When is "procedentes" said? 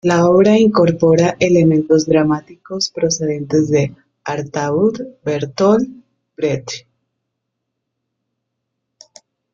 2.89-3.69